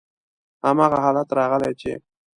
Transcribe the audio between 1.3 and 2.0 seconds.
راغلی چې: